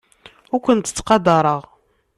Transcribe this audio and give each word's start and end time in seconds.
Ur 0.53 0.61
kent-ttqadareɣ. 0.65 1.61